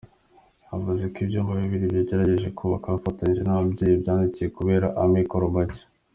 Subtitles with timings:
[0.71, 5.81] Yavuze ko ibyumba bibiri bagerageje kubaka bafatanyije n’ababyeyi byadindiye kubera amikoro make.